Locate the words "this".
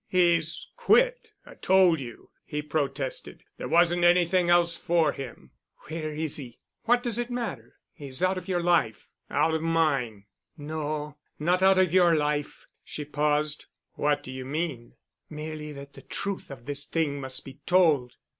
16.65-16.83